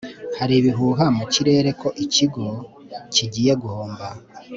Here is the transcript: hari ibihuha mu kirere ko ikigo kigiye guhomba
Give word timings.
hari 0.37 0.53
ibihuha 0.59 1.05
mu 1.17 1.25
kirere 1.33 1.69
ko 1.81 1.87
ikigo 2.03 2.45
kigiye 3.13 3.53
guhomba 3.61 4.07